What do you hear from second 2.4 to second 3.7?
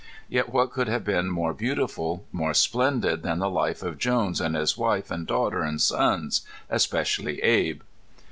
splendid than the